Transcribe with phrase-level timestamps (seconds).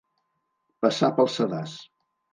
[0.85, 1.77] Passar pel sedàs.